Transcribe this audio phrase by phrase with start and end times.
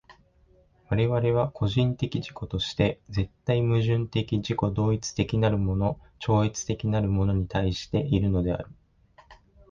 [0.89, 8.65] 我々は個人的自己として絶対矛盾的自己同一的なるもの超越的なるものに対しているのである。